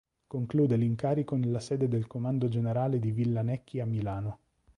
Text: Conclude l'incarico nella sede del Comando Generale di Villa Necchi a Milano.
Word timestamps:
Conclude 0.25 0.77
l'incarico 0.77 1.35
nella 1.35 1.59
sede 1.59 1.87
del 1.87 2.07
Comando 2.07 2.47
Generale 2.47 2.97
di 2.97 3.11
Villa 3.11 3.43
Necchi 3.43 3.79
a 3.79 3.85
Milano. 3.85 4.39